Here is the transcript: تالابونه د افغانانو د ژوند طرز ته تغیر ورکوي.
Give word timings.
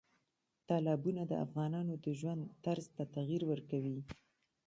تالابونه 0.67 1.21
د 1.27 1.33
افغانانو 1.45 1.93
د 2.03 2.05
ژوند 2.19 2.41
طرز 2.65 2.85
ته 2.95 3.03
تغیر 3.15 3.41
ورکوي. 3.51 3.99